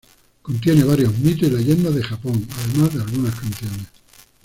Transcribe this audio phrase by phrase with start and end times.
[0.41, 3.85] Contiene varios mitos y leyendas de Japón, además de algunas canciones.